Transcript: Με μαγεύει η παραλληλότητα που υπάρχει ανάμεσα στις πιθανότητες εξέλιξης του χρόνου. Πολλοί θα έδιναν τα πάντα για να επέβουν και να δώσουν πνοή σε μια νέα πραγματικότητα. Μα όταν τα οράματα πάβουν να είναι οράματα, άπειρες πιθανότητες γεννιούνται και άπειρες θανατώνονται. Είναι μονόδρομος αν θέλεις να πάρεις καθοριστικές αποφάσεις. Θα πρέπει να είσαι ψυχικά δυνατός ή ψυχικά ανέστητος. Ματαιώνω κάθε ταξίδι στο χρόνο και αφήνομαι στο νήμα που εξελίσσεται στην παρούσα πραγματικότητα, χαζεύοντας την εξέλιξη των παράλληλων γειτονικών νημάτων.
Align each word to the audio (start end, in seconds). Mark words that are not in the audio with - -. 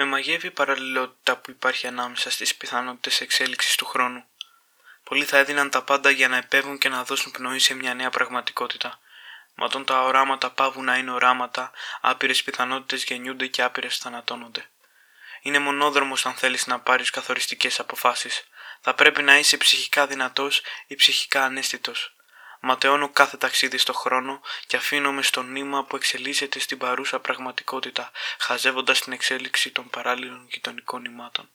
Με 0.00 0.04
μαγεύει 0.04 0.46
η 0.46 0.50
παραλληλότητα 0.50 1.36
που 1.36 1.50
υπάρχει 1.50 1.86
ανάμεσα 1.86 2.30
στις 2.30 2.54
πιθανότητες 2.54 3.20
εξέλιξης 3.20 3.76
του 3.76 3.84
χρόνου. 3.84 4.24
Πολλοί 5.04 5.24
θα 5.24 5.38
έδιναν 5.38 5.70
τα 5.70 5.82
πάντα 5.82 6.10
για 6.10 6.28
να 6.28 6.36
επέβουν 6.36 6.78
και 6.78 6.88
να 6.88 7.04
δώσουν 7.04 7.32
πνοή 7.32 7.58
σε 7.58 7.74
μια 7.74 7.94
νέα 7.94 8.10
πραγματικότητα. 8.10 8.98
Μα 9.54 9.64
όταν 9.64 9.84
τα 9.84 10.02
οράματα 10.02 10.50
πάβουν 10.50 10.84
να 10.84 10.96
είναι 10.96 11.10
οράματα, 11.10 11.70
άπειρες 12.00 12.42
πιθανότητες 12.42 13.04
γεννιούνται 13.04 13.46
και 13.46 13.62
άπειρες 13.62 13.98
θανατώνονται. 13.98 14.68
Είναι 15.42 15.58
μονόδρομος 15.58 16.26
αν 16.26 16.34
θέλεις 16.34 16.66
να 16.66 16.80
πάρεις 16.80 17.10
καθοριστικές 17.10 17.80
αποφάσεις. 17.80 18.44
Θα 18.80 18.94
πρέπει 18.94 19.22
να 19.22 19.38
είσαι 19.38 19.56
ψυχικά 19.56 20.06
δυνατός 20.06 20.62
ή 20.86 20.94
ψυχικά 20.94 21.44
ανέστητος. 21.44 22.14
Ματαιώνω 22.60 23.08
κάθε 23.08 23.36
ταξίδι 23.36 23.78
στο 23.78 23.92
χρόνο 23.92 24.40
και 24.66 24.76
αφήνομαι 24.76 25.22
στο 25.22 25.42
νήμα 25.42 25.84
που 25.84 25.96
εξελίσσεται 25.96 26.58
στην 26.58 26.78
παρούσα 26.78 27.18
πραγματικότητα, 27.20 28.10
χαζεύοντας 28.38 29.00
την 29.00 29.12
εξέλιξη 29.12 29.70
των 29.70 29.90
παράλληλων 29.90 30.46
γειτονικών 30.50 31.00
νημάτων. 31.00 31.48